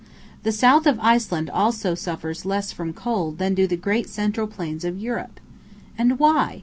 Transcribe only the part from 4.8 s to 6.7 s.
of Europe. And why?